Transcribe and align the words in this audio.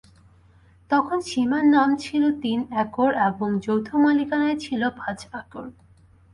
তখন 0.89 1.17
স্বীমার 1.21 1.63
নামে 1.65 1.95
ছিল 1.97 2.23
তিন 2.41 2.59
একর 2.83 3.09
এবং 3.29 3.49
যৌথ 3.65 3.87
মালিকানায় 4.03 4.57
ছিল 4.57 4.81
পাঁচ 4.99 5.19
একর। 5.33 5.65